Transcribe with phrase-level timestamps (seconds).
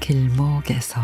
[0.00, 1.00] 길목에서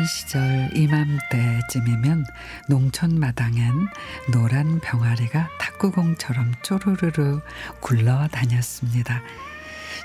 [0.00, 2.24] 유년 시절 이맘때쯤이면
[2.68, 3.88] 농촌 마당엔
[4.32, 7.40] 노란 병아리가 탁구공처럼 쪼르르르
[7.80, 9.20] 굴러 다녔습니다.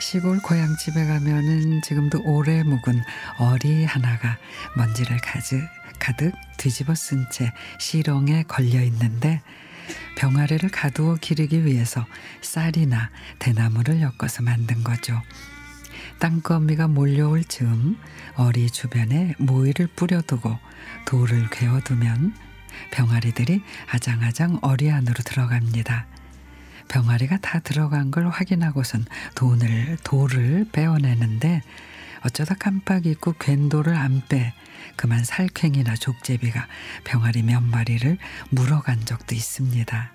[0.01, 3.01] 시골 고향집에 가면은 지금도 오래 묵은
[3.39, 4.37] 어리 하나가
[4.75, 5.61] 먼지를 가득,
[5.97, 9.41] 가득 뒤집어 쓴 채 시렁에 걸려 있는데
[10.17, 12.05] 병아리를 가두어 기르기 위해서
[12.41, 15.21] 쌀이나 대나무를 엮어서 만든 거죠.
[16.19, 17.97] 땅거미가 몰려올 즈음
[18.35, 20.57] 어리 주변에 모이를 뿌려두고
[21.05, 22.33] 돌을 괴어두면
[22.91, 26.07] 병아리들이 아장아장 어리 안으로 들어갑니다.
[26.87, 31.61] 병아리가 다 들어간 걸 확인하고선 돈을 돌을 빼어내는데
[32.21, 34.53] 어쩌다 깜빡 잊고 괜돌을 안 빼
[34.95, 36.67] 그만 살쾡이나 족제비가
[37.03, 38.17] 병아리 몇 마리를
[38.49, 40.11] 물어간 적도 있습니다.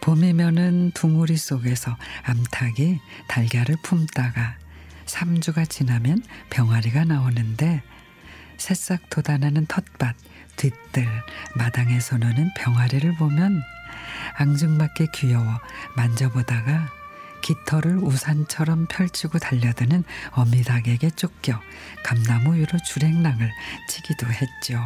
[0.00, 4.56] 봄이면은 둥우리 속에서 암탉이 달걀을 품다가
[5.10, 7.82] 3주가 지나면 병아리가 나오는데
[8.56, 10.14] 새싹 돋아나는 텃밭,
[10.56, 11.06] 뒷뜰,
[11.56, 13.62] 마당에서 노는 병아리를 보면
[14.36, 15.60] 앙증맞게 귀여워
[15.96, 16.88] 만져보다가
[17.42, 21.58] 깃털을 우산처럼 펼치고 달려드는 어미닭에게 쫓겨
[22.04, 23.50] 감나무 위로 주랭랑을
[23.88, 24.84] 치기도 했죠.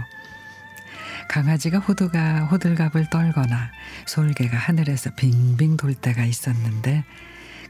[1.29, 3.73] 강아지가 호두가 호들갑을 떨거나
[4.07, 7.05] 솔개가 하늘에서 빙빙 돌 때가 있었는데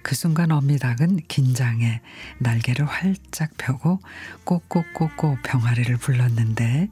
[0.04, 2.03] 그 순간 어미닭은 긴장해
[2.38, 4.00] 날개를 활짝 펴고
[4.44, 6.91] 꼬꼬꼬꼬 병아리를 불렀는데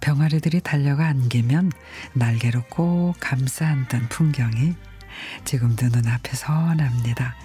[0.00, 1.70] 병아리들이 달려가 안기면
[2.14, 4.74] 날개로 꼭 감싸 안던 풍경이
[5.44, 7.36] 지금도 눈앞에 선합니다.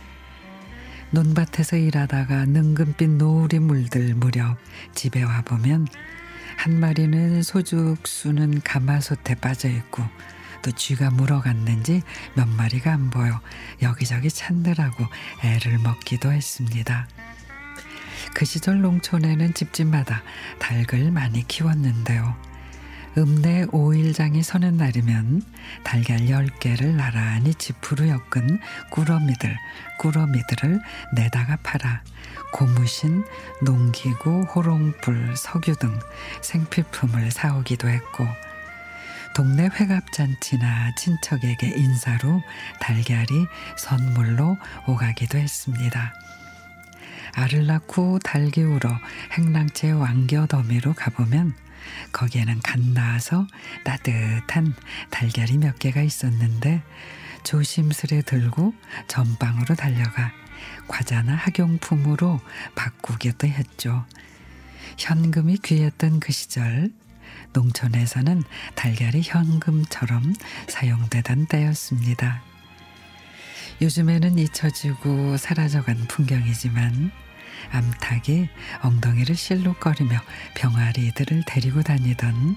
[1.11, 4.57] 논밭에서 일하다가 능금빛 노을이 물들 무렵
[4.95, 5.87] 집에 와보면
[6.57, 10.03] 한 마리는 소죽 수는 가마솥에 빠져 있고
[10.67, 13.39] 또 쥐가 물어갔는지 몇 마리가 안 보여
[13.81, 15.05] 여기저기 찾느라고
[15.41, 17.07] 애를 먹기도 했습니다.
[18.33, 20.21] 그 시절 농촌에는 집집마다
[20.59, 22.35] 닭을 많이 키웠는데요.
[23.17, 25.41] 읍내 오일장이 서는 날이면
[25.85, 28.59] 달걀 10개를 나란히 지푸로 엮은
[28.91, 29.55] 꾸러미들,
[29.99, 30.81] 꾸러미들을
[31.15, 32.01] 내다가 팔아
[32.51, 33.23] 고무신,
[33.61, 35.97] 농기구, 호롱불, 석유 등
[36.41, 38.27] 생필품을 사오기도 했고
[39.37, 42.41] 동네 회갑잔치나 친척에게 인사로
[42.79, 43.45] 달걀이
[43.77, 46.11] 선물로 오가기도 했습니다.
[47.35, 48.89] 알을 낳고 달 기 울어
[49.33, 51.53] 행랑채 왕겨더미로 가보면
[52.13, 53.45] 거기에는 갓 나와서
[53.85, 54.73] 따뜻한
[55.11, 56.81] 달걀이 몇 개가 있었는데
[57.43, 58.73] 조심스레 들고
[59.07, 60.31] 전방으로 달려가
[60.87, 62.39] 과자나 학용품으로
[62.73, 64.03] 바꾸기도 했죠.
[64.97, 66.89] 현금이 귀했던 그 시절
[67.53, 68.43] 농촌에서는
[68.75, 70.33] 달걀이 현금처럼
[70.67, 72.41] 사용되던 때였습니다.
[73.81, 77.11] 요즘에는 잊혀지고 사라져간 풍경이지만
[77.71, 78.49] 암탉이
[78.81, 80.19] 엉덩이를 실룩거리며
[80.55, 82.55] 병아리들을 데리고 다니던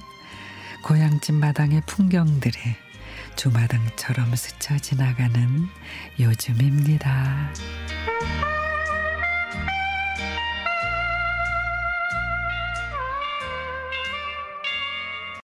[0.83, 2.59] 고향집 마당의 풍경들이
[3.37, 5.69] 주마등처럼 스쳐 지나가는
[6.19, 7.53] 요즘입니다.